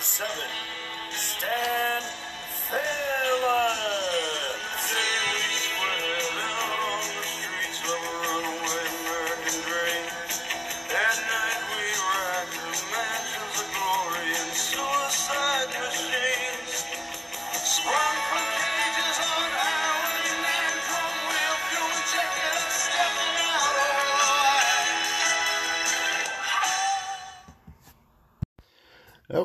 [0.00, 0.48] seven,
[1.10, 2.02] Stan
[2.68, 3.19] Phillips.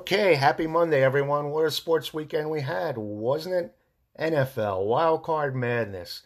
[0.05, 1.49] Okay, happy Monday, everyone.
[1.49, 3.75] What a sports weekend we had, wasn't it?
[4.19, 6.21] NFL, wild card madness.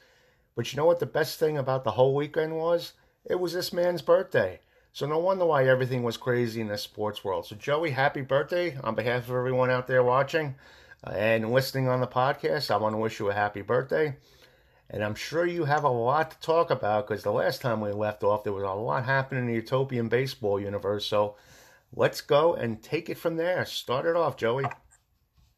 [0.53, 2.91] But you know what the best thing about the whole weekend was?
[3.23, 4.59] It was this man's birthday.
[4.91, 7.45] So no wonder why everything was crazy in the sports world.
[7.45, 10.55] So Joey, happy birthday on behalf of everyone out there watching
[11.07, 12.71] uh, and listening on the podcast.
[12.71, 14.17] I want to wish you a happy birthday.
[14.89, 17.93] And I'm sure you have a lot to talk about because the last time we
[17.93, 21.05] left off, there was a lot happening in the utopian baseball universe.
[21.05, 21.38] So
[21.94, 23.66] let's go and take it from there.
[23.66, 24.66] Start it off, Joey.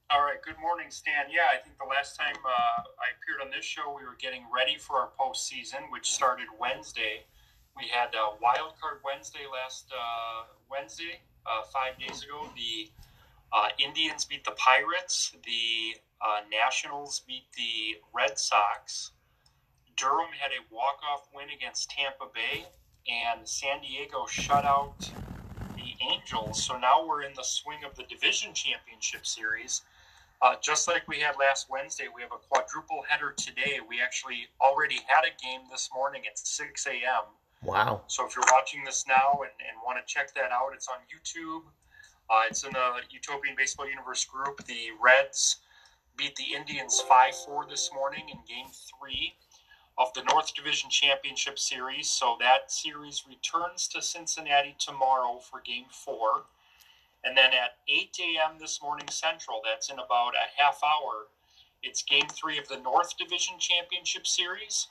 [0.10, 0.42] All right.
[0.44, 1.26] Good morning, Stan.
[1.32, 4.44] Yeah, I think the last time uh, I appeared on this show, we were getting
[4.54, 7.26] ready for our postseason, which started Wednesday.
[7.78, 12.50] We had uh, Wild Card Wednesday last uh, Wednesday, uh, five days ago.
[12.56, 12.90] The
[13.54, 15.32] uh, Indians beat the Pirates.
[15.46, 19.12] The uh, Nationals beat the Red Sox.
[19.96, 22.66] Durham had a walk-off win against Tampa Bay,
[23.08, 25.10] and San Diego shut out
[26.10, 26.64] Angels.
[26.64, 29.82] So now we're in the swing of the division championship series.
[30.42, 33.80] Uh, just like we had last Wednesday, we have a quadruple header today.
[33.88, 37.26] We actually already had a game this morning at 6 a.m.
[37.64, 38.02] Wow.
[38.08, 40.98] So if you're watching this now and, and want to check that out, it's on
[41.14, 41.62] YouTube.
[42.30, 44.66] Uh, it's in the Utopian Baseball Universe group.
[44.66, 45.58] The Reds
[46.18, 49.36] beat the Indians 5 4 this morning in game three
[49.98, 52.10] of the North Division Championship Series.
[52.10, 56.46] So that series returns to Cincinnati tomorrow for game four.
[57.24, 58.58] And then at 8 a.m.
[58.60, 61.28] this morning Central, that's in about a half hour,
[61.84, 64.88] it's game three of the North Division Championship Series.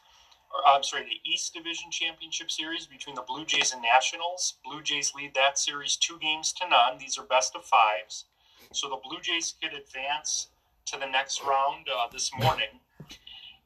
[0.53, 4.55] Or, I'm sorry, the East Division Championship Series between the Blue Jays and Nationals.
[4.65, 6.99] Blue Jays lead that series two games to none.
[6.99, 8.27] These are best of fives.
[8.73, 10.49] So the Blue Jays could advance
[10.87, 12.81] to the next round uh, this morning.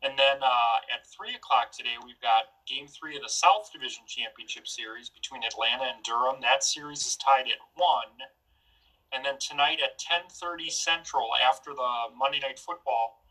[0.04, 4.04] And then uh, at 3 o'clock today, we've got game three of the South Division
[4.06, 6.42] Championship Series between Atlanta and Durham.
[6.42, 8.04] That series is tied at 1.
[9.12, 13.24] And then tonight at 10:30 Central, after the Monday Night Football,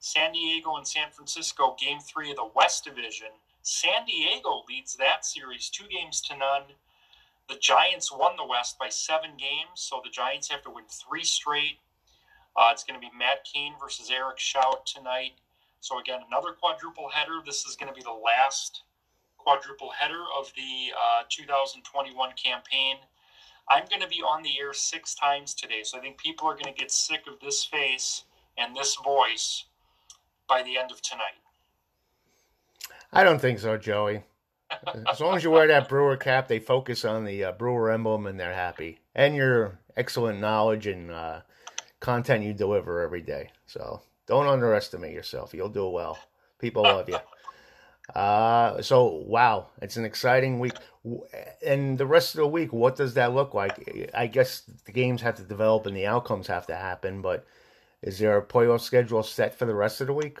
[0.00, 3.28] San Diego and San Francisco, Game Three of the West Division.
[3.62, 6.64] San Diego leads that series two games to none.
[7.48, 11.24] The Giants won the West by seven games, so the Giants have to win three
[11.24, 11.78] straight.
[12.56, 15.38] Uh, it's going to be Matt Cain versus Eric Show tonight.
[15.80, 17.40] So again, another quadruple header.
[17.44, 18.82] This is going to be the last
[19.36, 22.96] quadruple header of the uh, 2021 campaign.
[23.70, 26.54] I'm going to be on the air six times today, so I think people are
[26.54, 28.24] going to get sick of this face
[28.56, 29.64] and this voice
[30.48, 31.36] by the end of tonight.
[33.12, 34.22] I don't think so, Joey.
[35.10, 38.26] As long as you wear that Brewer cap, they focus on the uh, Brewer emblem
[38.26, 38.98] and they're happy.
[39.14, 41.40] And your excellent knowledge and uh,
[42.00, 43.50] content you deliver every day.
[43.66, 45.52] So don't underestimate yourself.
[45.52, 46.18] You'll do well.
[46.58, 47.18] People love you.
[48.14, 50.74] Uh, so wow, it's an exciting week.
[51.64, 54.10] And the rest of the week, what does that look like?
[54.14, 57.20] I guess the games have to develop and the outcomes have to happen.
[57.20, 57.46] But
[58.02, 60.38] is there a playoff schedule set for the rest of the week?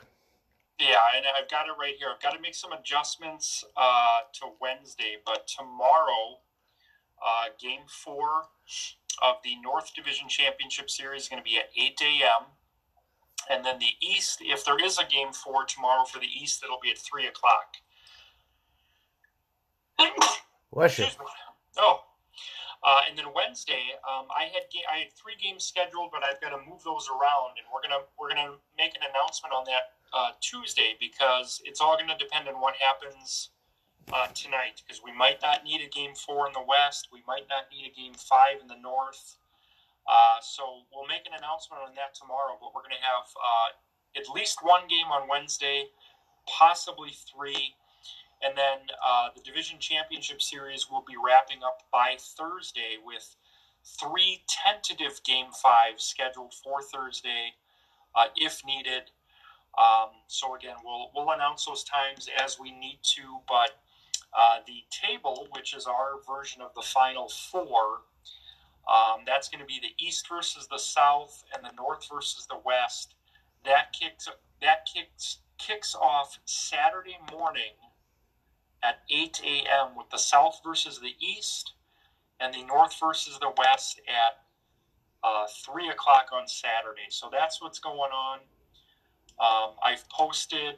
[0.78, 2.08] Yeah, and I've got it right here.
[2.14, 6.38] I've got to make some adjustments uh, to Wednesday, but tomorrow,
[7.20, 8.44] uh, game four
[9.20, 12.46] of the North Division Championship Series is going to be at 8 a.m.
[13.50, 16.80] And then the East, if there is a game four tomorrow for the East, it'll
[16.82, 17.76] be at 3 o'clock.
[20.72, 21.06] Bless you.
[21.78, 22.04] Oh.
[22.82, 26.40] Uh, and then Wednesday, um, I had ga- I had three games scheduled, but I've
[26.40, 29.98] got to move those around, and we're gonna we're gonna make an announcement on that
[30.12, 33.50] uh, Tuesday because it's all gonna depend on what happens
[34.12, 34.82] uh, tonight.
[34.86, 37.90] Because we might not need a game four in the West, we might not need
[37.90, 39.36] a game five in the North.
[40.08, 42.56] Uh, so we'll make an announcement on that tomorrow.
[42.60, 43.70] But we're gonna have uh,
[44.16, 45.84] at least one game on Wednesday,
[46.48, 47.74] possibly three.
[48.42, 53.36] And then uh, the division championship series will be wrapping up by Thursday with
[53.84, 57.54] three tentative game fives scheduled for Thursday
[58.14, 59.10] uh, if needed.
[59.78, 63.38] Um, so again, we'll we'll announce those times as we need to.
[63.48, 63.78] But
[64.36, 68.02] uh, the table, which is our version of the final four,
[68.88, 72.58] um, that's going to be the East versus the South and the North versus the
[72.64, 73.14] West.
[73.64, 74.28] That kicks
[74.62, 77.74] that kicks kicks off Saturday morning
[78.82, 79.96] at 8 a.m.
[79.96, 81.74] with the South versus the East
[82.40, 84.38] and the North versus the West at
[85.24, 87.08] uh, 3 o'clock on Saturday.
[87.10, 88.38] So that's what's going on.
[89.40, 90.76] Um, I've posted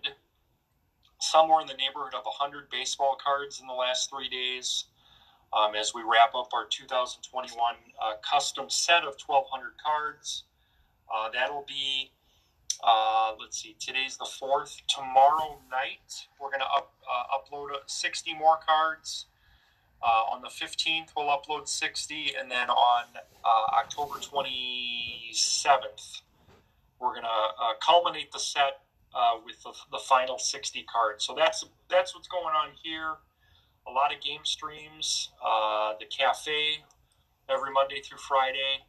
[1.20, 4.86] somewhere in the neighborhood of 100 baseball cards in the last three days
[5.52, 10.44] um, as we wrap up our 2021 uh, custom set of 1,200 cards.
[11.12, 12.12] Uh, that'll be,
[12.84, 14.80] uh, let's see, today's the 4th.
[14.88, 19.26] Tomorrow night, we're going to up, uh, upload 60 more cards.
[20.02, 23.04] Uh, on the 15th, we'll upload 60, and then on
[23.44, 26.22] uh, October 27th,
[26.98, 27.28] we're going to
[27.84, 28.80] culminate the set
[29.44, 31.22] with the, the final 60 cards.
[31.24, 33.16] So that's that's what's going on here
[33.90, 36.84] a lot of game streams, uh, the cafe
[37.48, 38.84] every Monday through Friday,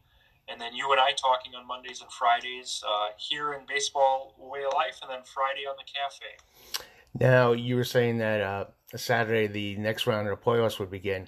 [0.47, 4.63] and then you and I talking on Mondays and Fridays uh, here in Baseball Way
[4.63, 6.85] of Life, and then Friday on the cafe.
[7.19, 8.65] Now you were saying that uh,
[8.95, 11.27] Saturday the next round of the playoffs would begin.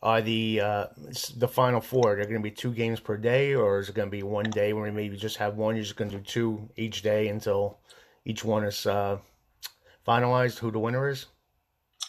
[0.00, 0.86] Are the uh,
[1.36, 2.14] the final four?
[2.14, 4.48] They're going to be two games per day, or is it going to be one
[4.50, 5.74] day where we maybe just have one?
[5.74, 7.78] You're just going to do two each day until
[8.24, 9.18] each one is uh,
[10.06, 10.58] finalized.
[10.58, 11.26] Who the winner is?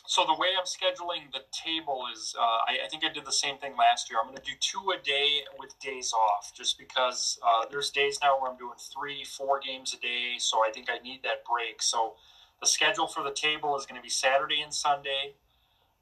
[0.10, 3.32] So the way I'm scheduling the table is, uh, I, I, think I did the
[3.32, 4.18] same thing last year.
[4.20, 8.18] I'm going to do two a day with days off, just because uh, there's days
[8.20, 10.38] now where I'm doing three, four games a day.
[10.40, 11.84] So I think I need that break.
[11.84, 12.16] So
[12.60, 15.36] the schedule for the table is going to be Saturday and Sunday,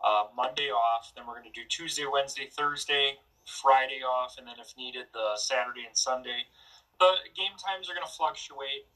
[0.02, 1.12] uh, Monday off.
[1.14, 5.36] Then we're going to do Tuesday, Wednesday, Thursday, Friday off, and then if needed, the
[5.36, 6.48] Saturday and Sunday.
[6.98, 8.88] The game times are going to fluctuate.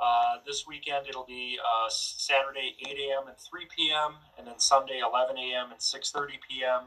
[0.00, 3.28] Uh, this weekend it'll be uh, Saturday 8 a.m.
[3.28, 4.16] and 3 p.m.
[4.38, 5.70] and then Sunday 11 a.m.
[5.70, 6.80] and 6:30 p.m.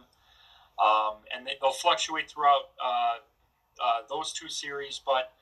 [0.77, 3.15] Um, and they, will fluctuate throughout uh,
[3.83, 5.01] uh, those two series.
[5.03, 5.33] But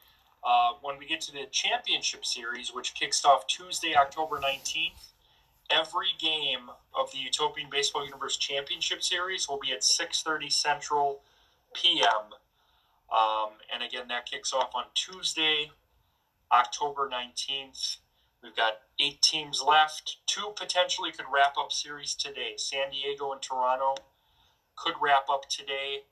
[0.44, 5.12] uh, when we get to the championship series, which kicks off Tuesday, October 19th,
[5.70, 11.20] every game of the Utopian Baseball Universe Championship Series will be at 6:30 Central
[11.74, 12.34] p.m.
[13.12, 15.72] Um, and again, that kicks off on Tuesday,
[16.52, 17.98] October 19th.
[18.44, 20.18] We've got eight teams left.
[20.28, 22.54] Two potentially could wrap up series today.
[22.58, 23.96] San Diego and Toronto
[24.76, 26.04] could wrap up today.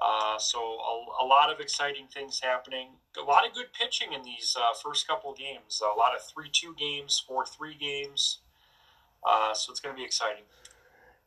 [0.00, 2.88] Uh, so a, a, lot of exciting things happening.
[3.16, 5.80] A lot of good pitching in these uh, first couple games.
[5.80, 8.38] A lot of three-two games, four-three games.
[9.24, 10.42] Uh, so it's going to be exciting.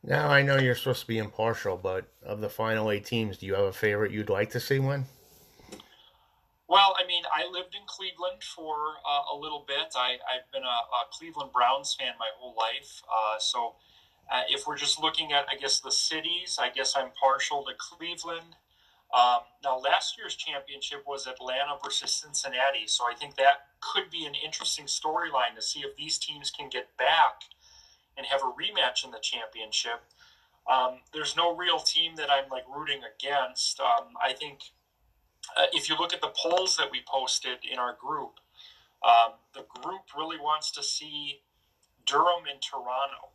[0.02, 3.46] Now I know you're supposed to be impartial, but of the final eight teams, do
[3.46, 5.06] you have a favorite you'd like to see win?
[6.68, 8.74] Well, I mean, I lived in Cleveland for
[9.06, 9.94] uh, a little bit.
[9.94, 13.02] I, have been a, a, Cleveland Browns fan my whole life.
[13.06, 13.76] Uh, so,
[14.32, 17.72] uh, if we're just looking at, I guess, the cities, I guess I'm partial to
[17.78, 18.56] Cleveland.
[19.14, 22.88] Um, now, last year's championship was Atlanta versus Cincinnati.
[22.88, 26.68] So, I think that could be an interesting storyline to see if these teams can
[26.68, 27.42] get back
[28.16, 30.02] and have a rematch in the championship.
[30.68, 33.78] Um, there's no real team that I'm like rooting against.
[33.78, 34.62] Um, I think
[35.56, 38.40] uh, if you look at the polls that we posted in our group,
[39.04, 41.40] um, the group really wants to see
[42.06, 43.32] Durham and Toronto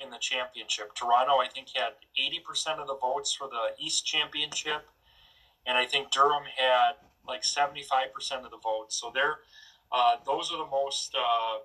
[0.00, 0.94] in the championship.
[0.94, 4.86] Toronto, I think, had 80% of the votes for the East Championship,
[5.66, 6.94] and I think Durham had
[7.26, 8.96] like 75% of the votes.
[9.00, 9.38] So they're
[9.94, 11.58] uh, those are the most, uh,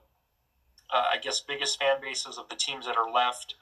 [0.96, 3.56] uh, I guess, biggest fan bases of the teams that are left.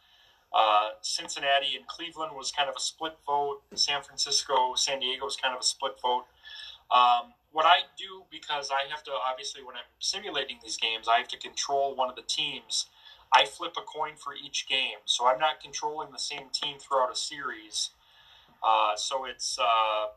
[0.54, 3.62] Uh, Cincinnati and Cleveland was kind of a split vote.
[3.76, 6.26] San Francisco, San Diego was kind of a split vote.
[6.90, 11.18] Um, what I do, because I have to, obviously, when I'm simulating these games, I
[11.18, 12.88] have to control one of the teams.
[13.34, 15.00] I flip a coin for each game.
[15.06, 17.90] So I'm not controlling the same team throughout a series.
[18.64, 20.08] Uh, so it's, uh,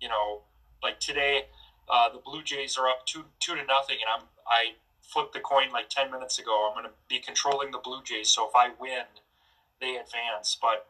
[0.00, 0.42] you know,
[0.82, 1.46] like today,
[1.88, 5.40] uh, the Blue Jays are up two two to nothing, and I'm I flipped the
[5.40, 6.68] coin like ten minutes ago.
[6.68, 9.04] I'm going to be controlling the Blue Jays, so if I win,
[9.82, 10.56] they advance.
[10.56, 10.86] But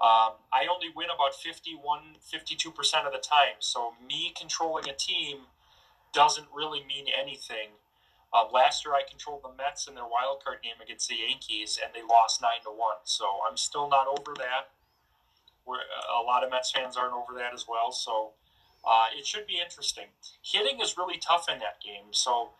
[0.00, 3.58] um, I only win about 51, 52% of the time.
[3.58, 5.50] So me controlling a team
[6.14, 7.76] doesn't really mean anything.
[8.32, 11.78] Uh, last year, I controlled the Mets in their wild card game against the Yankees,
[11.82, 13.02] and they lost nine to one.
[13.04, 14.70] So I'm still not over that.
[15.66, 17.90] We're, a lot of Mets fans aren't over that as well.
[17.90, 18.32] So
[18.86, 20.12] uh, it should be interesting.
[20.42, 22.12] Hitting is really tough in that game.
[22.12, 22.50] So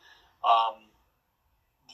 [0.42, 0.87] um,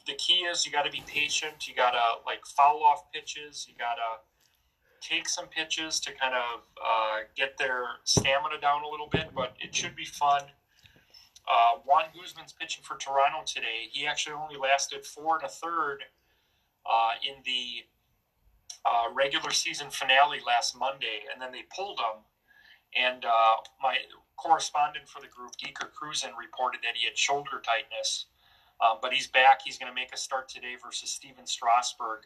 [0.07, 1.67] the key is you got to be patient.
[1.67, 3.67] You got to like foul off pitches.
[3.69, 8.89] You got to take some pitches to kind of uh, get their stamina down a
[8.89, 9.31] little bit.
[9.35, 10.43] But it should be fun.
[11.47, 13.89] Uh, Juan Guzman's pitching for Toronto today.
[13.93, 16.01] He actually only lasted four and a third
[16.87, 17.85] uh, in the
[18.85, 22.25] uh, regular season finale last Monday, and then they pulled him.
[22.97, 23.97] And uh, my
[24.37, 28.27] correspondent for the group, Deeker Cruzen, reported that he had shoulder tightness.
[28.81, 29.61] Um, but he's back.
[29.65, 32.21] He's going to make a start today versus Stephen Strasburg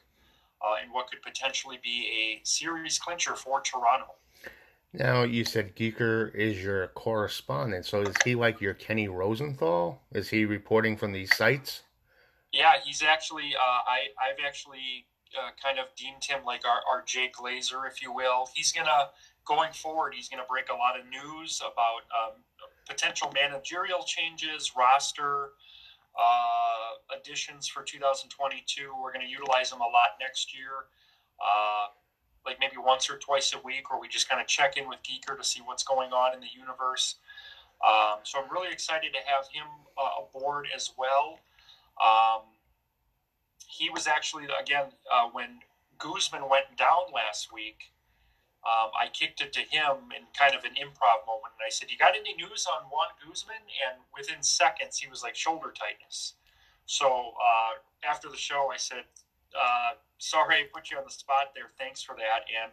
[0.62, 4.14] uh, in what could potentially be a series clincher for Toronto.
[4.92, 10.00] Now you said Geeker is your correspondent, so is he like your Kenny Rosenthal?
[10.12, 11.82] Is he reporting from these sites?
[12.52, 13.54] Yeah, he's actually.
[13.54, 18.00] Uh, I I've actually uh, kind of deemed him like our, our Jake Glazer, if
[18.00, 18.48] you will.
[18.54, 19.10] He's gonna
[19.44, 20.14] going forward.
[20.14, 22.40] He's gonna break a lot of news about um,
[22.88, 25.50] potential managerial changes, roster
[26.18, 28.92] uh, additions for 2022.
[29.00, 30.90] We're gonna utilize them a lot next year.
[31.38, 31.88] Uh,
[32.44, 34.98] like maybe once or twice a week, where we just kind of check in with
[35.02, 37.16] Geeker to see what's going on in the universe.
[37.86, 41.38] Um, so I'm really excited to have him uh, aboard as well.
[42.02, 42.42] Um,
[43.68, 45.60] he was actually again uh, when
[45.98, 47.92] Guzman went down last week.
[48.66, 51.90] Um, I kicked it to him in kind of an improv moment, and I said,
[51.90, 56.34] "You got any news on Juan Guzman?" And within seconds, he was like shoulder tightness.
[56.86, 59.04] So uh, after the show, I said,
[59.54, 61.70] uh, "Sorry, I put you on the spot there.
[61.78, 62.72] Thanks for that." And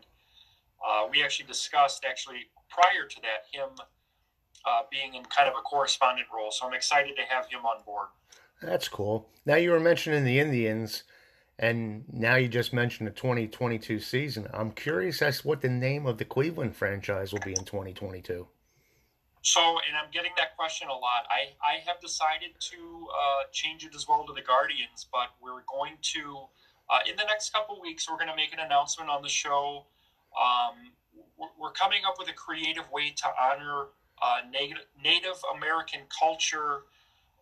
[0.86, 3.70] uh, we actually discussed actually prior to that him
[4.66, 6.52] uh, being in kind of a correspondent role.
[6.52, 8.08] So I'm excited to have him on board.
[8.62, 9.30] That's cool.
[9.46, 11.04] Now you were mentioning the Indians,
[11.58, 14.48] and now you just mentioned the 2022 season.
[14.54, 18.48] I'm curious as to what the name of the Cleveland franchise will be in 2022.
[19.42, 21.30] So, and I'm getting that question a lot.
[21.30, 25.64] I, I have decided to uh, change it as well to the Guardians, but we're
[25.70, 26.46] going to,
[26.90, 29.86] uh, in the next couple weeks, we're going to make an announcement on the show.
[30.34, 30.92] Um,
[31.38, 33.88] we're, coming up with a creative way to honor
[34.22, 36.84] uh, Native, Native American culture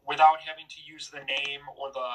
[0.05, 2.09] without having to use the name or the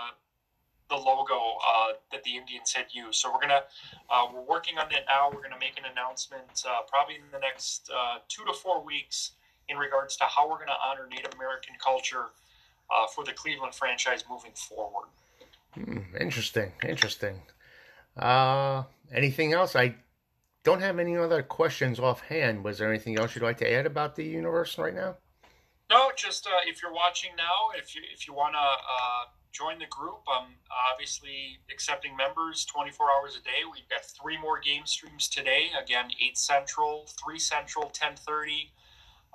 [0.89, 3.21] the logo uh, that the Indians had used.
[3.21, 3.63] So we're gonna
[4.11, 5.31] uh, we're working on that now.
[5.33, 9.33] We're gonna make an announcement uh, probably in the next uh, two to four weeks
[9.69, 12.27] in regards to how we're gonna honor Native American culture
[12.91, 15.09] uh, for the Cleveland franchise moving forward.
[15.75, 17.43] Hmm, interesting, interesting.
[18.17, 19.77] Uh, anything else?
[19.77, 19.95] I
[20.65, 22.65] don't have any other questions offhand.
[22.65, 25.17] Was there anything else you'd like to add about the universe right now?
[25.91, 29.79] No, just uh, if you're watching now, if you if you want to uh, join
[29.79, 30.55] the group, I'm
[30.93, 33.65] obviously accepting members 24 hours a day.
[33.71, 35.71] We've got three more game streams today.
[35.81, 38.71] Again, eight central, three central, 10:30.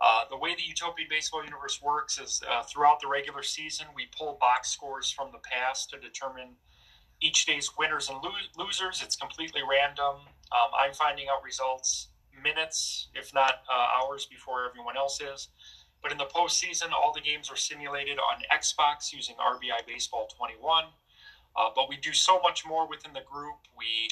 [0.01, 4.07] Uh, the way the Utopian Baseball Universe works is uh, throughout the regular season, we
[4.17, 6.55] pull box scores from the past to determine
[7.21, 9.01] each day's winners and lo- losers.
[9.01, 10.15] It's completely random.
[10.51, 12.09] Um, I'm finding out results
[12.41, 15.49] minutes, if not uh, hours, before everyone else is.
[16.03, 20.83] But in the postseason, all the games are simulated on Xbox using RBI Baseball 21.
[21.55, 23.55] Uh, but we do so much more within the group.
[23.77, 24.09] We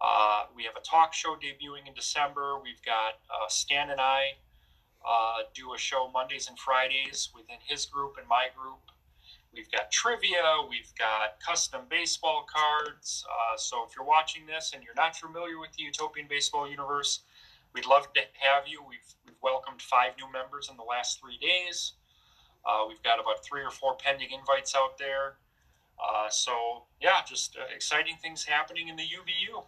[0.00, 2.58] uh, we have a talk show debuting in December.
[2.62, 4.34] We've got uh, Stan and I
[5.06, 8.80] uh, do a show Mondays and Fridays within his group and my group.
[9.52, 10.66] We've got trivia.
[10.68, 13.24] We've got custom baseball cards.
[13.28, 17.20] Uh, so if you're watching this and you're not familiar with the Utopian Baseball universe,
[17.74, 18.80] we'd love to have you.
[18.88, 21.94] We've we've welcomed five new members in the last three days.
[22.64, 25.36] Uh, we've got about three or four pending invites out there.
[26.02, 29.64] Uh, so, yeah, just uh, exciting things happening in the UBU.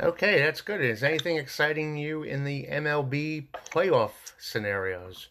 [0.00, 0.80] Okay, that's good.
[0.80, 5.28] Is anything exciting you in the MLB playoff scenarios?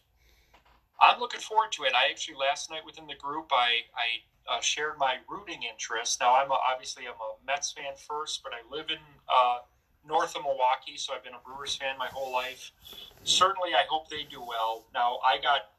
[1.00, 1.92] I'm looking forward to it.
[1.94, 6.20] I actually last night within the group, I, I uh, shared my rooting interest.
[6.20, 9.58] Now, I'm a, obviously I'm a Mets fan first, but I live in uh,
[10.08, 12.72] north of Milwaukee, so I've been a Brewers fan my whole life.
[13.24, 14.84] Certainly, I hope they do well.
[14.94, 15.70] Now, I got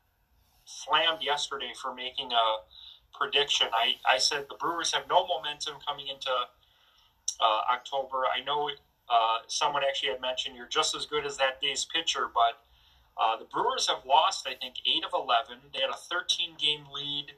[0.65, 3.67] slammed yesterday for making a prediction.
[3.73, 8.23] I, I said the Brewers have no momentum coming into uh, October.
[8.33, 8.69] I know
[9.09, 12.61] uh, someone actually had mentioned you're just as good as that day's pitcher, but
[13.19, 15.57] uh, the Brewers have lost, I think, 8 of 11.
[15.73, 17.33] They had a 13 game lead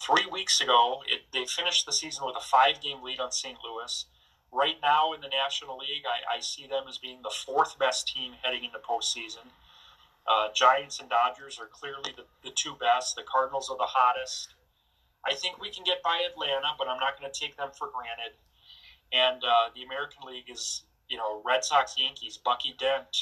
[0.00, 1.02] three weeks ago.
[1.06, 3.56] It, they finished the season with a five game lead on St.
[3.64, 4.04] Louis
[4.52, 8.08] right now in the National League, I, I see them as being the fourth best
[8.08, 9.46] team heading into postseason.
[10.26, 13.14] Uh, Giants and Dodgers are clearly the, the two best.
[13.14, 14.54] The Cardinals are the hottest.
[15.24, 17.88] I think we can get by Atlanta, but I'm not going to take them for
[17.88, 18.36] granted.
[19.12, 23.16] And uh, the American League is, you know, Red Sox, Yankees, Bucky Dent,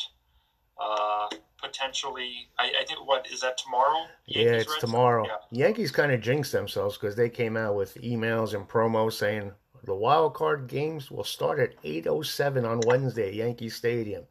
[0.80, 1.28] uh,
[1.62, 2.48] potentially.
[2.58, 4.06] I, I, think what is that tomorrow?
[4.26, 5.26] Yankees, yeah, it's Red tomorrow.
[5.26, 5.66] Yeah.
[5.66, 9.52] Yankees kind of jinxed themselves because they came out with emails and promos saying
[9.84, 14.24] the wild card games will start at 8:07 on Wednesday at Yankee Stadium.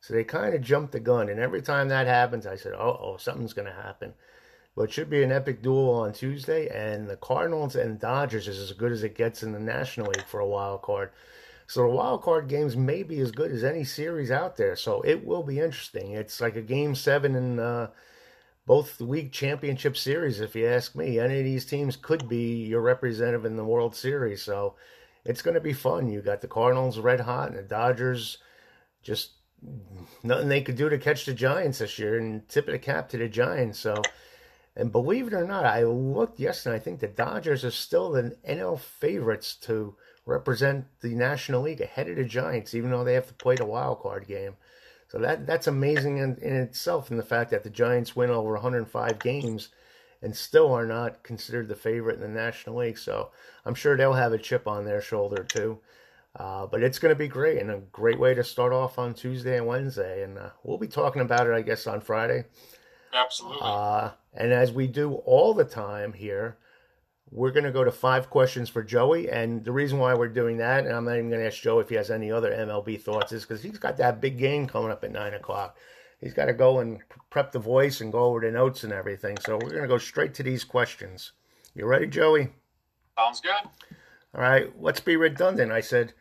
[0.00, 2.98] So they kind of jumped the gun, and every time that happens, I said, "Oh,
[3.00, 4.14] oh, something's going to happen."
[4.74, 8.58] But it should be an epic duel on Tuesday, and the Cardinals and Dodgers is
[8.58, 11.10] as good as it gets in the National League for a wild card.
[11.66, 14.76] So the wild card games may be as good as any series out there.
[14.76, 16.12] So it will be interesting.
[16.12, 17.88] It's like a game seven in uh,
[18.66, 21.18] both league championship series, if you ask me.
[21.18, 24.42] Any of these teams could be your representative in the World Series.
[24.42, 24.74] So
[25.24, 26.08] it's going to be fun.
[26.08, 28.38] You got the Cardinals red hot and the Dodgers
[29.02, 29.30] just
[30.22, 33.08] nothing they could do to catch the Giants this year, and tip of the cap
[33.10, 33.78] to the Giants.
[33.78, 34.02] So,
[34.76, 36.76] and believe it or not, I looked yesterday.
[36.76, 39.96] I think the Dodgers are still the NL favorites to
[40.26, 43.64] represent the National League ahead of the Giants, even though they have to play the
[43.64, 44.56] wild card game.
[45.16, 48.52] So that that's amazing in, in itself, in the fact that the Giants win over
[48.52, 49.70] 105 games
[50.20, 52.98] and still are not considered the favorite in the National League.
[52.98, 53.30] So
[53.64, 55.78] I'm sure they'll have a chip on their shoulder too.
[56.38, 59.14] Uh, but it's going to be great and a great way to start off on
[59.14, 60.22] Tuesday and Wednesday.
[60.22, 62.44] And uh, we'll be talking about it, I guess, on Friday.
[63.14, 63.60] Absolutely.
[63.62, 66.58] Uh, and as we do all the time here,
[67.30, 69.28] we're going to go to five questions for Joey.
[69.28, 71.80] And the reason why we're doing that, and I'm not even going to ask Joe
[71.80, 74.90] if he has any other MLB thoughts, is because he's got that big game coming
[74.90, 75.76] up at 9 o'clock.
[76.20, 79.36] He's got to go and prep the voice and go over the notes and everything.
[79.44, 81.32] So we're going to go straight to these questions.
[81.74, 82.48] You ready, Joey?
[83.18, 83.96] Sounds good.
[84.34, 85.72] All right, let's be redundant.
[85.72, 86.12] I said,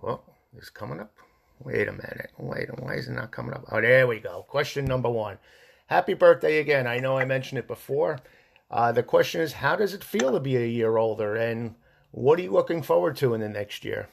[0.00, 0.24] well,
[0.56, 1.14] it's coming up.
[1.62, 2.30] Wait a minute.
[2.38, 3.64] Wait, why is it not coming up?
[3.70, 4.44] Oh, there we go.
[4.48, 5.38] Question number one.
[5.86, 6.86] Happy birthday again.
[6.86, 8.18] I know I mentioned it before.
[8.70, 11.74] Uh, the question is, how does it feel to be a year older, and
[12.10, 14.08] what are you looking forward to in the next year?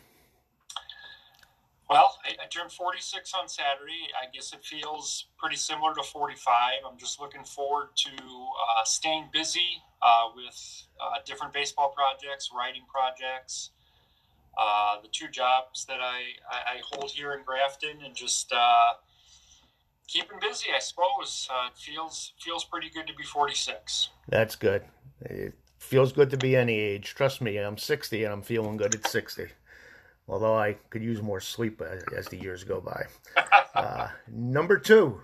[1.90, 4.08] Well, I, I turned 46 on Saturday.
[4.20, 6.74] I guess it feels pretty similar to 45.
[6.90, 12.84] I'm just looking forward to uh, staying busy uh, with uh, different baseball projects, writing
[12.88, 13.72] projects,
[14.58, 18.52] uh, the two jobs that I, I, I, hold here in Grafton, and just
[20.16, 20.68] uh, keeping busy.
[20.76, 24.10] I suppose uh, it feels feels pretty good to be 46.
[24.30, 24.84] That's good.
[25.22, 27.14] It feels good to be any age.
[27.16, 29.48] Trust me, I'm 60 and I'm feeling good at 60
[30.28, 33.06] although I could use more sleep as, as the years go by.
[33.76, 35.20] Uh, number two.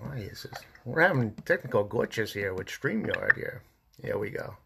[0.00, 0.64] Why is this?
[0.86, 3.62] We're having technical glitches here with StreamYard here.
[4.02, 4.56] Here we go.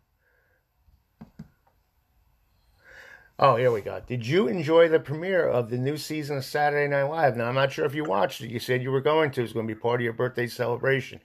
[3.38, 4.00] Oh, here we go.
[4.06, 7.36] Did you enjoy the premiere of the new season of Saturday Night Live?
[7.36, 8.50] Now, I'm not sure if you watched it.
[8.50, 9.42] You said you were going to.
[9.42, 11.20] It's going to be part of your birthday celebration.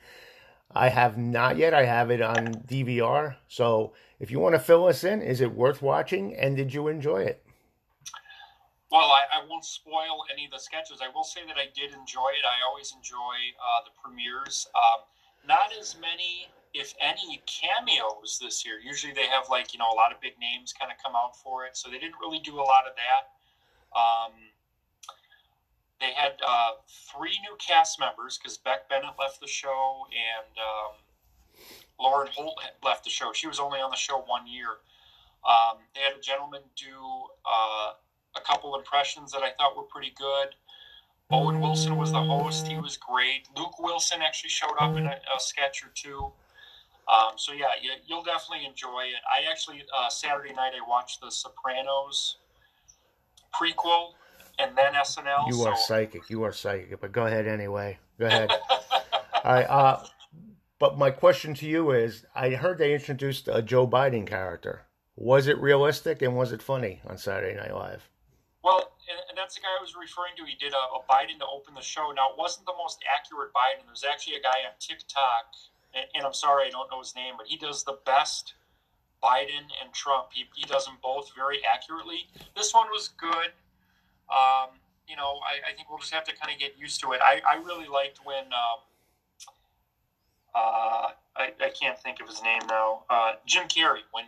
[0.74, 1.74] I have not yet.
[1.74, 3.36] I have it on DVR.
[3.48, 6.90] So if you want to fill us in, is it worth watching and did you
[6.90, 7.46] enjoy it?
[8.92, 11.00] Well, I, I won't spoil any of the sketches.
[11.02, 12.44] I will say that I did enjoy it.
[12.44, 13.16] I always enjoy
[13.56, 14.68] uh, the premieres.
[14.76, 15.06] Um,
[15.48, 18.80] not as many, if any, cameos this year.
[18.84, 21.36] Usually they have, like, you know, a lot of big names kind of come out
[21.36, 21.76] for it.
[21.76, 23.98] So they didn't really do a lot of that.
[23.98, 24.32] Um,
[26.00, 30.96] they had uh, three new cast members because Beck Bennett left the show and um,
[32.00, 33.32] Lauren Holt left the show.
[33.34, 34.82] She was only on the show one year.
[35.48, 36.96] Um, they had a gentleman do
[37.46, 37.94] uh,
[38.36, 40.56] a couple impressions that I thought were pretty good.
[41.32, 42.68] Owen Wilson was the host.
[42.68, 43.48] He was great.
[43.56, 46.34] Luke Wilson actually showed up in a, a sketch or two.
[47.12, 49.22] Um, so yeah, you, will definitely enjoy it.
[49.30, 52.38] I actually uh, Saturday night I watched The Sopranos
[53.54, 54.12] prequel
[54.60, 55.50] and then SNL.
[55.50, 56.30] You are psychic.
[56.30, 57.02] You are psychic.
[57.02, 58.00] But go ahead anyway.
[58.20, 58.52] Go ahead.
[59.44, 59.64] Right.
[59.64, 60.06] Uh,
[60.78, 64.86] but my question to you is: I heard they introduced a Joe Biden character.
[65.16, 68.08] Was it realistic and was it funny on Saturday Night Live?
[68.64, 70.46] Well, and, that's the guy I was referring to.
[70.46, 72.14] He did a, a, Biden to open the show.
[72.16, 73.86] Now, it wasn't the most accurate Biden.
[73.88, 75.58] There's actually a guy on TikTok,
[75.94, 78.54] and, and I'm sorry I don't know his name, but he does the best
[79.24, 80.28] Biden and Trump.
[80.32, 82.28] He, he does them both very accurately.
[82.56, 83.54] This one was good.
[84.30, 87.12] Um, you know, I, I, think we'll just have to kind of get used to
[87.12, 87.20] it.
[87.22, 88.80] I, I really liked when um,
[90.56, 93.04] uh, I, I can't think of his name now.
[93.10, 94.08] Uh, Jim Carrey.
[94.12, 94.24] When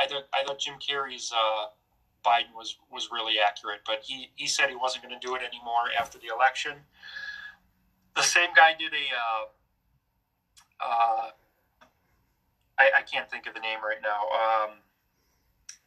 [0.00, 1.66] I thought I thought Jim Carrey's uh,
[2.24, 5.42] Biden was was really accurate, but he he said he wasn't going to do it
[5.42, 6.76] anymore after the election.
[8.14, 9.04] The same guy did a.
[10.82, 11.30] Uh,
[12.78, 14.20] I, I can't think of the name right now.
[14.32, 14.70] Um,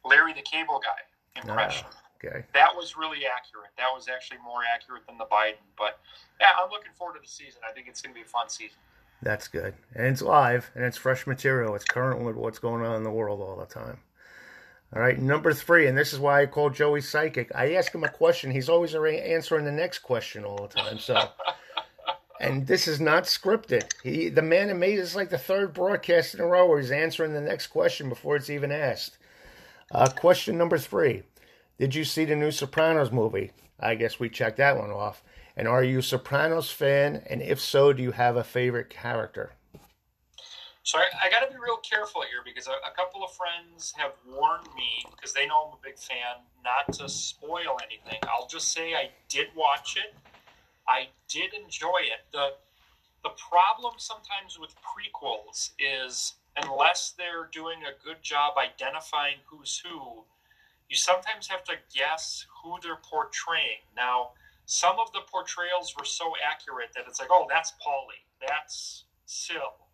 [0.04, 1.86] Larry the Cable Guy impression.
[1.90, 2.00] Ah.
[2.24, 2.44] Okay.
[2.54, 3.70] That was really accurate.
[3.76, 5.60] That was actually more accurate than the Biden.
[5.76, 5.98] But
[6.40, 7.60] yeah, I'm looking forward to the season.
[7.68, 8.78] I think it's going to be a fun season.
[9.22, 9.74] That's good.
[9.94, 11.74] And it's live and it's fresh material.
[11.74, 13.98] It's current with what's going on in the world all the time.
[14.94, 17.50] All right, number three, and this is why I call Joey psychic.
[17.52, 21.00] I ask him a question, he's always answering the next question all the time.
[21.00, 21.14] So,
[22.40, 23.92] and this is not scripted.
[24.02, 27.40] He, the man amazes like the third broadcast in a row where he's answering the
[27.40, 29.18] next question before it's even asked.
[29.90, 31.22] Uh, question number three:
[31.78, 33.50] did you see the new Sopranos movie?
[33.80, 35.22] I guess we checked that one off.
[35.56, 37.22] And are you Sopranos fan?
[37.28, 39.52] And if so, do you have a favorite character?
[40.82, 43.94] So I, I got to be real careful here because a, a, couple of friends
[43.96, 48.18] have warned me because they know I'm a big fan not to spoil anything.
[48.28, 50.14] I'll just say I did watch it.
[50.88, 52.26] I did enjoy it.
[52.32, 52.54] the
[53.22, 60.24] The problem sometimes with prequels is unless they're doing a good job identifying who's who,
[60.88, 63.82] you sometimes have to guess who they're portraying.
[63.96, 64.30] Now,
[64.66, 69.84] some of the portrayals were so accurate that it's like, oh, that's Paulie, that's Sil.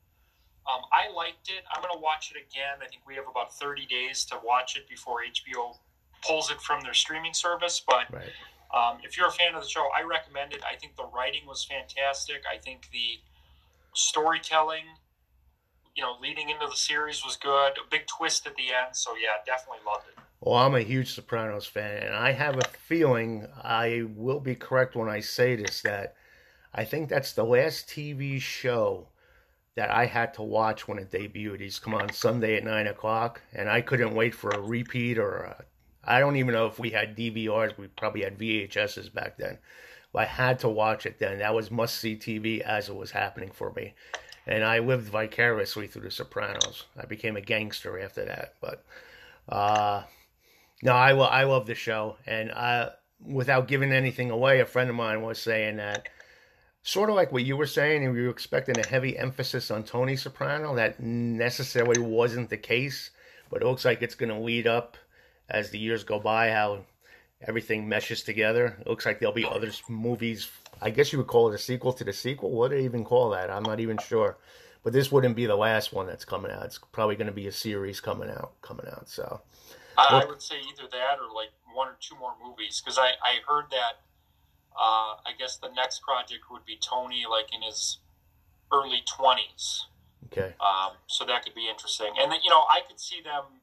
[0.71, 1.65] Um, I liked it.
[1.73, 2.79] I'm going to watch it again.
[2.83, 5.77] I think we have about 30 days to watch it before HBO
[6.25, 7.83] pulls it from their streaming service.
[7.87, 8.33] But Right.
[8.75, 10.63] Um, if you're a fan of the show, I recommend it.
[10.65, 12.43] I think the writing was fantastic.
[12.51, 13.19] I think the
[13.95, 14.85] storytelling,
[15.97, 17.73] you know, leading into the series was good.
[17.79, 18.95] A big twist at the end.
[18.95, 20.23] So, yeah, definitely loved it.
[20.41, 24.97] Well, I'm a huge Sopranos fan, and I have a feeling I will be correct
[24.97, 26.15] when I say this that
[26.73, 29.09] I think that's the last TV show
[29.75, 31.61] that I had to watch when it debuted.
[31.61, 35.37] He's come on Sunday at nine o'clock, and I couldn't wait for a repeat or
[35.41, 35.65] a,
[36.11, 37.79] I don't even know if we had DVRs.
[37.79, 39.59] We probably had VHSs back then.
[40.13, 41.39] But I had to watch it then.
[41.39, 43.95] That was must see TV as it was happening for me.
[44.45, 46.87] And I lived vicariously through The Sopranos.
[46.99, 48.55] I became a gangster after that.
[48.61, 48.85] But
[49.49, 50.03] uh,
[50.83, 52.17] no, I, lo- I love the show.
[52.27, 52.91] And uh,
[53.25, 56.09] without giving anything away, a friend of mine was saying that
[56.83, 59.85] sort of like what you were saying, and you were expecting a heavy emphasis on
[59.85, 60.75] Tony Soprano.
[60.75, 63.11] That necessarily wasn't the case,
[63.49, 64.97] but it looks like it's going to lead up
[65.51, 66.81] as the years go by, how
[67.43, 68.77] everything meshes together.
[68.81, 70.51] It looks like there'll be other movies.
[70.81, 72.51] I guess you would call it a sequel to the sequel.
[72.51, 73.51] What do they even call that?
[73.51, 74.37] I'm not even sure.
[74.83, 76.65] But this wouldn't be the last one that's coming out.
[76.65, 78.53] It's probably going to be a series coming out.
[78.63, 79.09] Coming out.
[79.09, 79.43] So
[79.99, 83.11] I, I would say either that or like one or two more movies because I,
[83.23, 84.01] I heard that
[84.77, 87.99] uh, I guess the next project would be Tony like in his
[88.73, 89.85] early 20s.
[90.27, 92.13] okay, Um, so that could be interesting.
[92.19, 93.60] And then, you know, I could see them,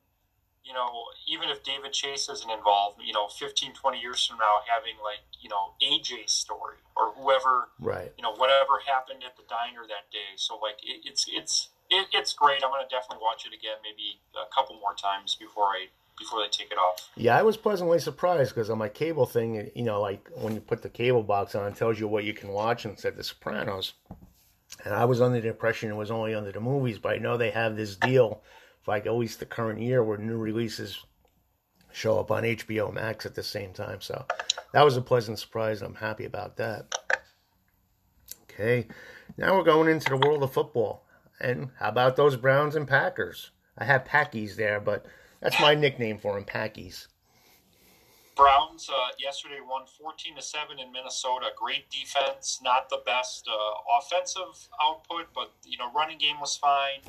[0.68, 0.92] you know,
[1.28, 5.24] even if David Chase isn't involved, you know, 15, 20 years from now having like,
[5.40, 8.12] you know, AJ's story or whoever, right.
[8.18, 10.36] you know, whatever happened at the diner that day.
[10.36, 12.64] So like it, it's, it's, it, it's great.
[12.64, 15.88] I'm going to definitely watch it again, maybe a couple more times before I,
[16.20, 17.10] before they take it off.
[17.16, 20.60] Yeah, I was pleasantly surprised because on my cable thing, you know, like when you
[20.60, 23.24] put the cable box on, it tells you what you can watch and said The
[23.24, 23.94] Sopranos.
[24.84, 27.38] And I was under the impression it was only under the movies, but I know
[27.38, 28.42] they have this deal
[28.88, 31.04] like at least the current year where new releases
[31.92, 34.02] show up on HBO Max at the same time.
[34.02, 34.26] So
[34.74, 35.82] that was a pleasant surprise.
[35.82, 36.94] I'm happy about that.
[38.44, 38.88] Okay,
[39.38, 41.04] now we're going into the world of football.
[41.40, 43.52] And how about those Browns and Packers?
[43.78, 45.06] I have Packies there, but
[45.42, 47.08] that's my nickname for them, Packies.
[48.36, 51.48] Browns uh, yesterday won 14 to 7 in Minnesota.
[51.56, 57.02] Great defense, not the best uh, offensive output, but you know, running game was fine.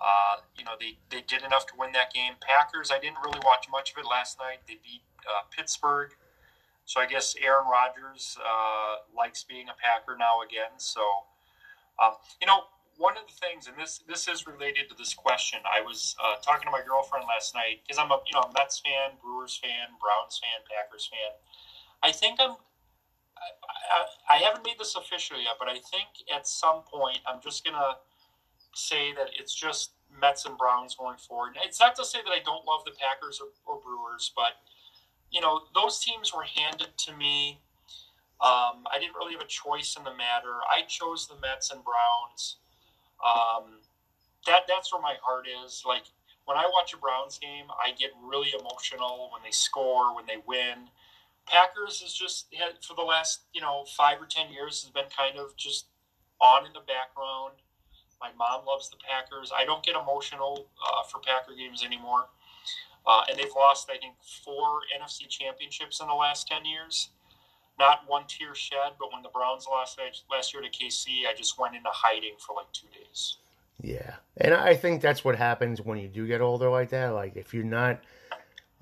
[0.00, 2.34] Uh, you know, they, they did enough to win that game.
[2.40, 4.58] Packers, I didn't really watch much of it last night.
[4.66, 6.10] They beat uh, Pittsburgh.
[6.84, 10.76] So I guess Aaron Rodgers uh, likes being a Packer now again.
[10.76, 11.00] So,
[12.02, 12.64] um, you know,
[12.96, 15.60] one of the things, and this this is related to this question.
[15.64, 18.80] I was uh, talking to my girlfriend last night because I'm a you know Mets
[18.84, 21.32] fan, Brewers fan, Browns fan, Packers fan.
[22.02, 22.54] I think I'm.
[23.34, 23.48] I,
[24.30, 27.64] I, I haven't made this official yet, but I think at some point I'm just
[27.64, 27.98] gonna
[28.74, 31.56] say that it's just Mets and Browns going forward.
[31.64, 34.60] It's not to say that I don't love the Packers or, or Brewers, but
[35.30, 37.60] you know those teams were handed to me.
[38.40, 40.60] Um, I didn't really have a choice in the matter.
[40.70, 42.56] I chose the Mets and Browns.
[43.24, 43.80] Um,
[44.46, 45.82] that that's where my heart is.
[45.86, 46.04] Like
[46.44, 50.38] when I watch a Browns game, I get really emotional when they score, when they
[50.46, 50.90] win.
[51.46, 52.46] Packers is just
[52.86, 55.86] for the last you know five or ten years has been kind of just
[56.40, 57.63] on in the background.
[58.24, 59.52] My mom loves the Packers.
[59.54, 62.24] I don't get emotional uh, for Packer games anymore,
[63.06, 67.10] uh, and they've lost I think four NFC championships in the last ten years.
[67.78, 69.98] Not one tear shed, but when the Browns lost
[70.30, 73.36] last year to KC, I just went into hiding for like two days.
[73.82, 74.14] Yeah.
[74.36, 77.08] And I think that's what happens when you do get older like that.
[77.08, 78.00] Like, if you're not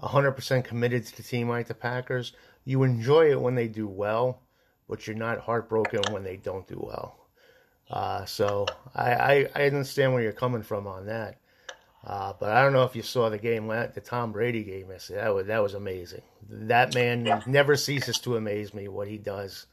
[0.02, 4.42] 100% committed to the team like the Packers, you enjoy it when they do well,
[4.88, 7.21] but you're not heartbroken when they don't do well.
[7.92, 11.36] Uh, so I, I, I understand where you're coming from on that.
[12.04, 15.20] Uh, but I don't know if you saw the game, the Tom Brady game yesterday.
[15.20, 16.22] That was, that was amazing.
[16.48, 17.42] That man Yeah.
[17.46, 19.66] never ceases to amaze me what he does.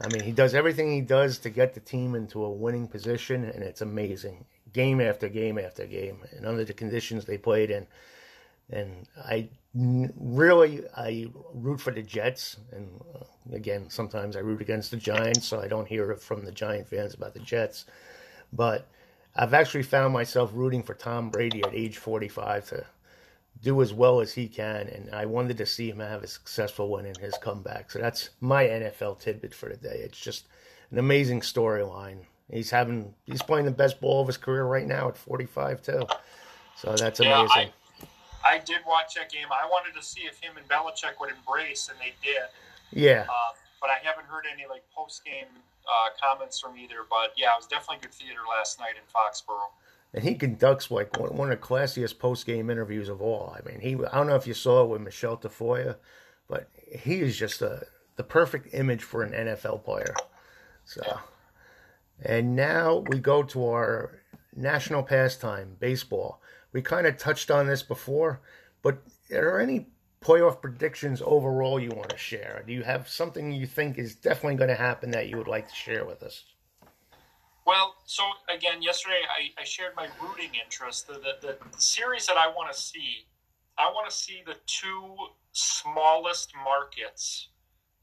[0.00, 3.44] I mean, he does everything he does to get the team into a winning position,
[3.44, 4.44] and it's amazing.
[4.72, 7.86] Game after game after game, and under the conditions they played in.
[8.70, 12.56] And I really, I root for the Jets.
[12.72, 16.52] And uh, again, sometimes I root against the Giants, so I don't hear from the
[16.52, 17.86] Giant fans about the Jets.
[18.52, 18.86] But
[19.36, 22.86] I've actually found myself rooting for Tom Brady at age 45 to
[23.62, 26.88] do as well as he can, and I wanted to see him have a successful
[26.88, 27.90] one in his comeback.
[27.90, 30.00] So that's my NFL tidbit for the day.
[30.04, 30.46] It's just
[30.90, 32.18] an amazing storyline.
[32.50, 36.02] He's having he's playing the best ball of his career right now at 45 too.
[36.76, 37.70] So that's Yeah, amazing.
[37.70, 37.72] I,
[38.48, 39.46] I did watch that game.
[39.50, 42.48] I wanted to see if him and Belichick would embrace, and they did.
[42.92, 43.26] Yeah.
[43.28, 45.46] Uh, but I haven't heard any like post game
[45.86, 47.06] uh, comments from either.
[47.08, 49.70] But yeah, it was definitely good theater last night in Foxborough.
[50.14, 53.56] and he conducts like one one of the classiest post game interviews of all.
[53.56, 55.96] I mean, he I don't know if you saw it with Michelle Tafoya,
[56.48, 60.14] but he is just a the perfect image for an NFL player.
[60.84, 61.20] So,
[62.22, 64.18] and now we go to our
[64.56, 66.40] national pastime, baseball.
[66.72, 68.40] We kind of touched on this before,
[68.82, 69.00] but are
[69.30, 69.86] there any
[70.20, 72.62] playoff predictions overall you want to share?
[72.66, 75.68] Do you have something you think is definitely going to happen that you would like
[75.68, 76.44] to share with us?
[77.66, 78.22] Well, so
[78.54, 81.06] again, yesterday I, I shared my rooting interest.
[81.06, 83.26] The, the, the series that I want to see,
[83.78, 85.14] I want to see the two
[85.52, 87.48] smallest markets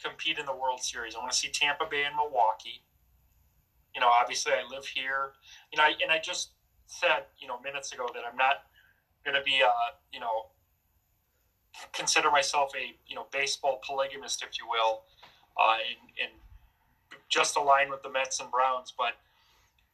[0.03, 1.15] compete in the World Series.
[1.15, 2.83] I want to see Tampa Bay and Milwaukee.
[3.95, 5.31] You know, obviously I live here.
[5.73, 6.51] You know, and I just
[6.87, 8.63] said, you know, minutes ago that I'm not
[9.23, 10.47] going to be, uh, you know,
[11.93, 15.03] consider myself a, you know, baseball polygamist, if you will,
[15.59, 16.41] uh, and, and
[17.29, 18.93] just align with the Mets and Browns.
[18.97, 19.13] But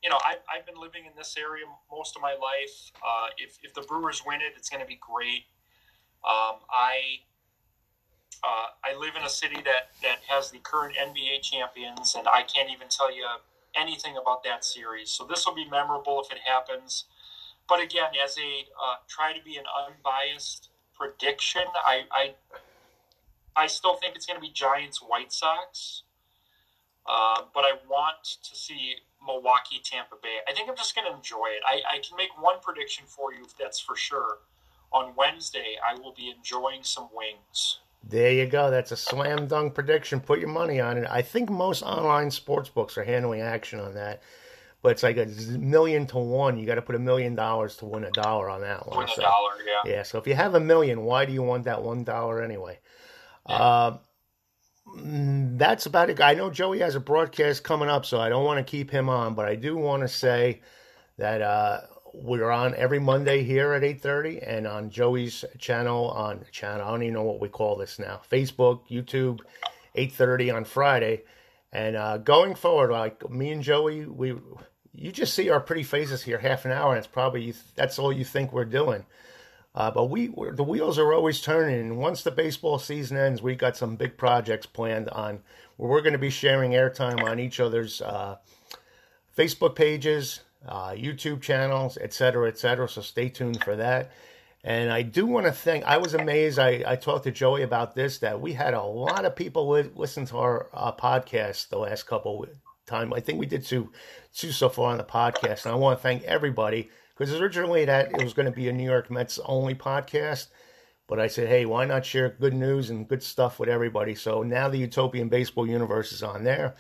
[0.04, 2.92] you know, I, I've been living in this area most of my life.
[2.96, 5.46] Uh, if, if the Brewers win it, it's going to be great.
[6.26, 7.22] Um, I
[8.44, 12.42] uh, I live in a city that, that has the current NBA champions, and I
[12.42, 13.24] can't even tell you
[13.76, 15.10] anything about that series.
[15.10, 17.06] So this will be memorable if it happens.
[17.68, 22.34] But again, as a uh, try to be an unbiased prediction, I I,
[23.56, 26.04] I still think it's going to be Giants White Sox.
[27.06, 30.38] Uh, but I want to see Milwaukee, Tampa Bay.
[30.48, 31.64] I think I'm just going to enjoy it.
[31.66, 34.40] I, I can make one prediction for you, if that's for sure.
[34.92, 37.80] On Wednesday, I will be enjoying some wings.
[38.04, 38.72] There you go.
[38.72, 40.20] That's a slam dunk prediction.
[40.20, 41.08] Put your money on it.
[41.10, 44.22] I think most online sports books are handling action on that.
[44.82, 45.28] But it's like a
[45.60, 46.58] million to one.
[46.58, 48.98] You got to put a million dollars to win a dollar on that one.
[48.98, 49.92] Win a So- dollar, yeah.
[49.92, 52.80] Yeah, so if you have a million, why do you want that one dollar anyway?
[53.46, 53.98] Uh,
[54.98, 56.20] mm, that's about it.
[56.20, 59.08] I know Joey has a broadcast coming up, so I don't want to keep him
[59.10, 60.62] on, but I do want to say
[61.18, 61.82] that uh,
[62.14, 66.88] we're on every Monday here at eight thirty, and on Joey's channel on channel.
[66.88, 68.22] I don't even know what we call this now.
[68.32, 69.40] Facebook, YouTube,
[69.96, 71.24] eight thirty on Friday,
[71.72, 74.36] and uh, going forward, like me and Joey, we.
[74.94, 78.12] You just see our pretty faces here half an hour, and it's probably that's all
[78.12, 79.06] you think we're doing.
[79.74, 83.56] Uh, but we the wheels are always turning, and once the baseball season ends, we
[83.56, 85.40] got some big projects planned on
[85.78, 88.36] where we're going to be sharing airtime on each other's uh,
[89.38, 92.88] Facebook pages, uh, YouTube channels, et cetera, et cetera.
[92.88, 94.12] So stay tuned for that.
[94.64, 95.84] And I do want to thank.
[95.86, 96.60] I was amazed.
[96.60, 99.90] I, I talked to Joey about this that we had a lot of people li-
[99.96, 102.46] listen to our uh, podcast the last couple
[102.86, 103.12] time.
[103.12, 103.92] I think we did two
[104.36, 108.12] two so far on the podcast, and I want to thank everybody because originally that
[108.12, 110.50] it was going to be a New York Mets only podcast.
[111.08, 114.16] But I said, hey, why not share good news and good stuff with everybody?
[114.16, 116.76] So now the Utopian Baseball Universe is on there.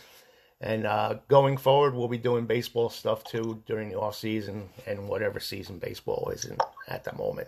[0.61, 5.09] And uh, going forward, we'll be doing baseball stuff too during the off season and
[5.09, 7.47] whatever season baseball is in at the moment.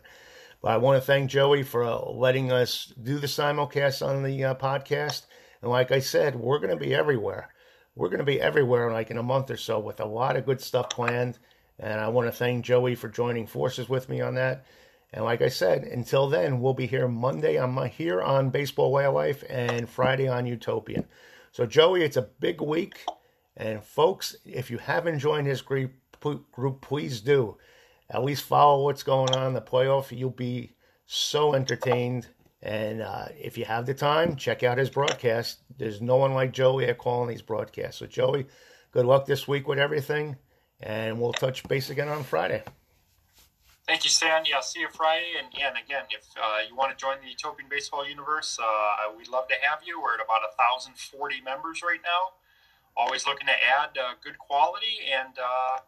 [0.64, 4.44] But I want to thank Joey for uh, letting us do the simulcast on the
[4.44, 5.28] uh, podcast.
[5.62, 7.50] And like I said, we're going to be everywhere.
[7.96, 10.48] We're going to be everywhere like in a month or so with a lot of
[10.48, 11.38] good stuff planned.
[11.78, 14.66] And I want to thank Joey for joining forces with me on that.
[15.14, 18.92] And like I said, until then, we'll be here Monday on my here on Baseball
[18.92, 21.06] Way of Life and Friday on Utopian.
[21.54, 23.06] So Joey, it's a big week,
[23.56, 25.92] and folks, if you haven't joined his group,
[26.52, 27.58] group, please do.
[28.10, 30.18] At least follow what's going on in the playoff.
[30.18, 32.28] You'll be so entertained.
[32.64, 35.60] And uh, if you have the time, check out his broadcast.
[35.78, 38.00] There's no one like Joey at calling these broadcasts.
[38.00, 38.48] So Joey,
[38.92, 40.38] good luck this week with everything,
[40.80, 42.64] and we'll touch base again on Friday.
[43.86, 44.44] Thank you, Stan.
[44.50, 45.34] Yeah, see you Friday.
[45.38, 49.28] And, and again, if uh, you want to join the Utopian Baseball Universe, uh, we'd
[49.28, 50.02] love to have you.
[50.02, 52.40] We're at about 1,040 members right now.
[52.96, 55.80] Always looking to add uh, good quality and uh,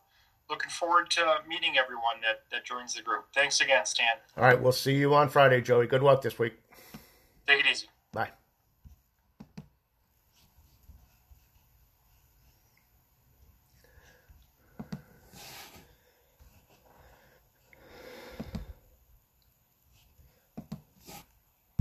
[0.50, 3.28] looking forward to meeting everyone that, that joins the group.
[3.34, 4.18] Thanks again, Stan.
[4.38, 5.88] All right, we'll see you on Friday, Joey.
[5.88, 6.54] Good luck this week.
[7.48, 7.88] Take it easy.
[8.12, 8.30] Bye.